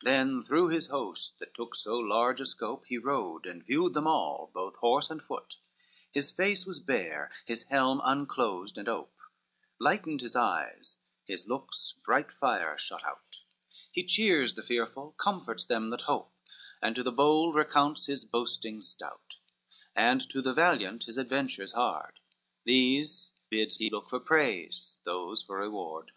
XII 0.00 0.04
Then 0.06 0.42
through 0.42 0.68
his 0.68 0.86
host, 0.86 1.38
that 1.40 1.52
took 1.52 1.74
so 1.74 1.98
large 1.98 2.40
a 2.40 2.46
scope, 2.46 2.86
He 2.86 2.96
rode, 2.96 3.44
and 3.44 3.62
viewed 3.62 3.92
them 3.92 4.06
all, 4.06 4.50
both 4.54 4.76
horse 4.76 5.10
and 5.10 5.20
foot; 5.22 5.58
His 6.10 6.30
face 6.30 6.64
was 6.64 6.80
bare, 6.80 7.30
his 7.44 7.64
helm 7.64 8.00
unclosed 8.02 8.78
and 8.78 8.88
ope, 8.88 9.14
Lightened 9.78 10.22
his 10.22 10.34
eyes, 10.34 10.96
his 11.26 11.46
looks 11.48 11.96
bright 12.02 12.32
fire 12.32 12.78
shot 12.78 13.04
out; 13.04 13.44
He 13.92 14.02
cheers 14.06 14.54
the 14.54 14.62
fearful, 14.62 15.12
comforts 15.18 15.66
them 15.66 15.90
that 15.90 16.00
hope, 16.08 16.32
And 16.80 16.96
to 16.96 17.02
the 17.02 17.12
bold 17.12 17.54
recounts 17.54 18.06
his 18.06 18.24
boasting 18.24 18.80
stout, 18.80 19.36
And 19.94 20.26
to 20.30 20.40
the 20.40 20.54
valiant 20.54 21.04
his 21.04 21.18
adventures 21.18 21.74
hard, 21.74 22.20
These 22.64 23.34
bids 23.50 23.76
he 23.76 23.90
look 23.90 24.08
for 24.08 24.18
praise, 24.18 25.02
those 25.04 25.42
for 25.42 25.58
reward. 25.58 26.12